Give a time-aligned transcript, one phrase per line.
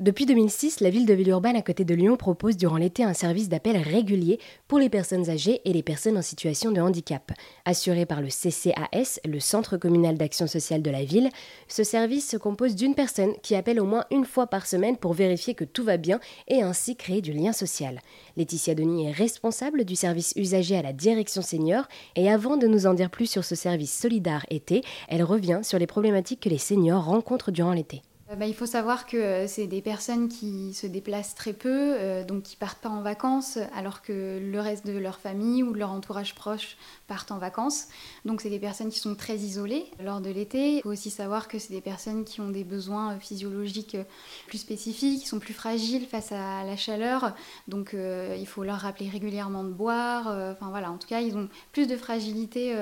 [0.00, 3.48] Depuis 2006, la ville de Villeurbanne à côté de Lyon propose durant l'été un service
[3.48, 7.30] d'appel régulier pour les personnes âgées et les personnes en situation de handicap.
[7.64, 11.28] Assuré par le CCAS, le Centre communal d'action sociale de la ville,
[11.68, 15.12] ce service se compose d'une personne qui appelle au moins une fois par semaine pour
[15.12, 16.18] vérifier que tout va bien
[16.48, 18.00] et ainsi créer du lien social.
[18.36, 21.86] Laetitia Denis est responsable du service usager à la direction senior
[22.16, 25.78] et avant de nous en dire plus sur ce service solidaire été, elle revient sur
[25.78, 28.02] les problématiques que les seniors rencontrent durant l'été.
[28.34, 31.94] Euh, bah, il faut savoir que euh, c'est des personnes qui se déplacent très peu,
[31.98, 35.72] euh, donc qui partent pas en vacances, alors que le reste de leur famille ou
[35.72, 36.76] de leur entourage proche
[37.06, 37.88] partent en vacances.
[38.24, 40.76] Donc c'est des personnes qui sont très isolées lors de l'été.
[40.76, 43.96] Il faut aussi savoir que c'est des personnes qui ont des besoins physiologiques
[44.46, 47.34] plus spécifiques, qui sont plus fragiles face à la chaleur.
[47.68, 50.26] Donc il faut leur rappeler régulièrement de boire.
[50.26, 52.74] Enfin voilà, en tout cas ils ont plus de fragilité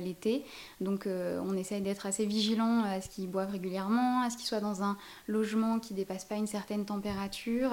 [0.00, 0.44] l'été.
[0.80, 4.60] Donc on essaye d'être assez vigilant à ce qu'ils boivent régulièrement, à ce qu'ils soient
[4.60, 4.85] dans un
[5.26, 7.70] logement qui dépasse pas une certaine température.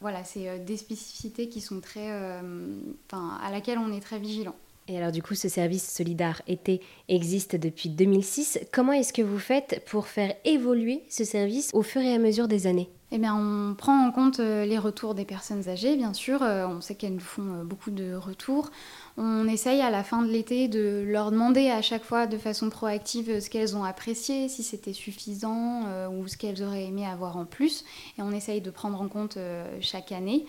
[0.00, 1.48] Voilà, c'est euh, des spécificités
[1.96, 2.78] euh,
[3.12, 4.54] à laquelle on est très vigilant.
[4.88, 8.60] Et alors du coup, ce service Solidar été existe depuis 2006.
[8.72, 12.48] Comment est-ce que vous faites pour faire évoluer ce service au fur et à mesure
[12.48, 12.90] des années?
[13.14, 16.40] Eh bien, on prend en compte euh, les retours des personnes âgées, bien sûr.
[16.42, 18.70] On sait qu'elles nous font beaucoup de retours.
[19.18, 22.70] On essaye à la fin de l'été de leur demander à chaque fois de façon
[22.70, 27.36] proactive ce qu'elles ont apprécié, si c'était suffisant euh, ou ce qu'elles auraient aimé avoir
[27.36, 27.84] en plus.
[28.18, 30.46] Et on essaye de prendre en compte euh, chaque année.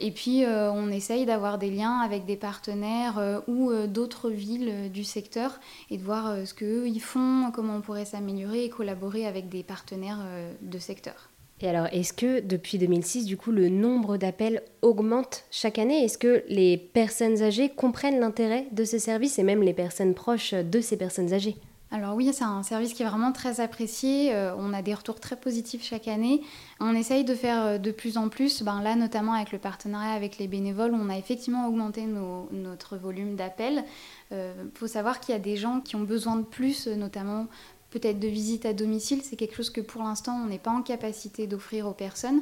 [0.00, 5.04] Et puis euh, on essaye d'avoir des liens avec des partenaires ou d'autres villes du
[5.04, 9.48] secteur et de voir ce qu'eux ils font, comment on pourrait s'améliorer et collaborer avec
[9.50, 10.24] des partenaires
[10.62, 11.28] de secteur.
[11.62, 16.04] Et alors, est-ce que depuis 2006, du coup, le nombre d'appels augmente chaque année?
[16.04, 20.54] Est-ce que les personnes âgées comprennent l'intérêt de ce service et même les personnes proches
[20.54, 21.56] de ces personnes âgées?
[21.92, 24.34] Alors oui, c'est un service qui est vraiment très apprécié.
[24.34, 26.40] Euh, on a des retours très positifs chaque année.
[26.80, 28.62] On essaye de faire euh, de plus en plus.
[28.62, 32.06] Ben là, notamment avec le partenariat avec les bénévoles, on a effectivement augmenté
[32.50, 33.84] notre volume d'appels.
[34.30, 37.46] Il euh, faut savoir qu'il y a des gens qui ont besoin de plus, notamment
[37.92, 39.20] peut-être de visite à domicile.
[39.22, 42.40] C'est quelque chose que pour l'instant, on n'est pas en capacité d'offrir aux personnes.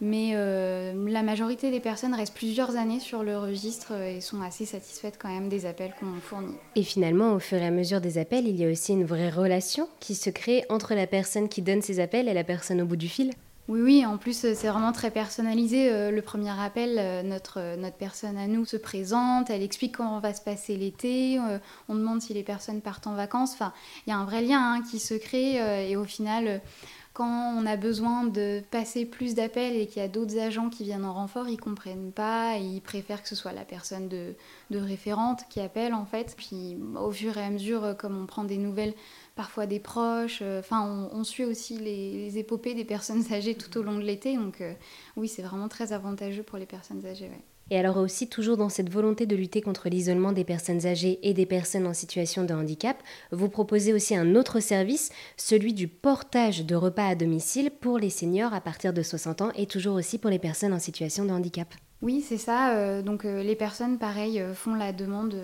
[0.00, 4.64] Mais euh, la majorité des personnes restent plusieurs années sur le registre et sont assez
[4.64, 6.54] satisfaites quand même des appels qu'on fournit.
[6.74, 9.30] Et finalement, au fur et à mesure des appels, il y a aussi une vraie
[9.30, 12.86] relation qui se crée entre la personne qui donne ces appels et la personne au
[12.86, 13.32] bout du fil.
[13.68, 15.90] Oui, oui, en plus c'est vraiment très personnalisé.
[15.90, 20.18] Euh, le premier appel, euh, notre, notre personne à nous se présente, elle explique comment
[20.18, 21.38] va se passer l'été,
[21.88, 23.52] on demande si les personnes partent en vacances.
[23.52, 23.72] Enfin,
[24.06, 26.60] il y a un vrai lien hein, qui se crée et au final,
[27.12, 30.84] quand on a besoin de passer plus d'appels et qu'il y a d'autres agents qui
[30.84, 34.34] viennent en renfort, ils comprennent pas et ils préfèrent que ce soit la personne de,
[34.70, 36.34] référente qui appelle en fait.
[36.38, 38.94] Puis au fur et à mesure, comme on prend des nouvelles
[39.36, 43.82] parfois des proches, euh, enfin on, suit aussi les, épopées des personnes âgées tout au
[43.82, 44.36] long de l'été.
[44.36, 44.72] Donc euh,
[45.16, 47.30] oui, c'est vraiment très avantageux pour les personnes âgées.
[47.70, 51.34] Et alors aussi, toujours dans cette volonté de lutter contre l'isolement des personnes âgées et
[51.34, 52.96] des personnes en situation de handicap,
[53.30, 58.10] vous proposez aussi un autre service, celui du portage de repas à domicile pour les
[58.10, 61.30] seniors à partir de 60 ans et toujours aussi pour les personnes en situation de
[61.30, 61.68] handicap.
[62.02, 62.74] Oui, c'est ça.
[62.74, 65.36] Euh, donc euh, les personnes, pareil, euh, font la demande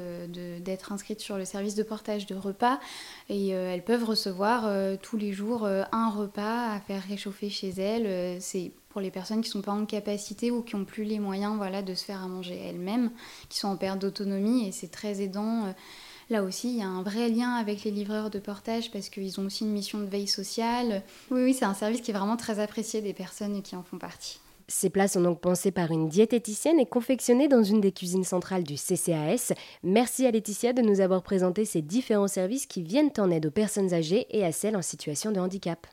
[0.61, 2.81] d'être inscrites sur le service de portage de repas
[3.29, 4.69] et elles peuvent recevoir
[5.01, 8.41] tous les jours un repas à faire réchauffer chez elles.
[8.41, 11.21] c'est pour les personnes qui ne sont pas en capacité ou qui n'ont plus les
[11.21, 13.13] moyens voilà, de se faire à manger elles-mêmes,
[13.49, 15.73] qui sont en perte d'autonomie et c'est très aidant.
[16.31, 19.39] Là aussi, il y a un vrai lien avec les livreurs de portage parce qu'ils
[19.39, 21.05] ont aussi une mission de veille sociale.
[21.31, 23.99] Oui, oui, c'est un service qui est vraiment très apprécié des personnes qui en font
[23.99, 24.41] partie.
[24.67, 28.65] Ces plats sont donc pensés par une diététicienne et confectionnés dans une des cuisines centrales
[28.65, 29.53] du CCAS.
[29.85, 33.53] Merci à Laetitia de nous avoir présenté ces différents services qui viennent en aide aux
[33.53, 35.87] personnes âgées et à celles en situation de handicap.